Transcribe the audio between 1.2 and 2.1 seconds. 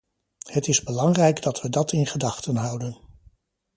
dat we dat in